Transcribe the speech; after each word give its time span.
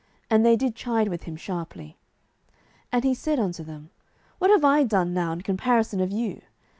And 0.31 0.43
they 0.43 0.55
did 0.55 0.73
chide 0.75 1.09
with 1.09 1.25
him 1.25 1.35
sharply. 1.35 1.89
07:008:002 2.91 2.91
And 2.93 3.03
he 3.03 3.13
said 3.13 3.39
unto 3.39 3.63
them, 3.63 3.91
What 4.39 4.49
have 4.49 4.65
I 4.65 4.83
done 4.83 5.13
now 5.13 5.31
in 5.31 5.41
comparison 5.41 6.01
of 6.01 6.11
you? 6.11 6.41